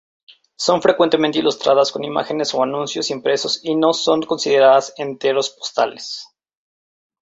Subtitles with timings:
[0.57, 6.25] Son frecuentemente ilustradas con imágenes o anuncios impresos y "no" son consideradas enteros postales.